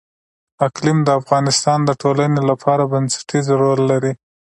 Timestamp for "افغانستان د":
1.21-1.91